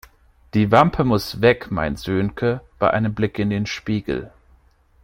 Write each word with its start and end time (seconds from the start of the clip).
Die 0.55 0.71
Wampe 0.71 1.03
muss 1.03 1.41
weg, 1.41 1.69
meint 1.69 1.99
Sönke 1.99 2.61
bei 2.79 2.89
einem 2.89 3.13
Blick 3.13 3.37
in 3.37 3.51
den 3.51 3.67
Spiegel. 3.67 4.31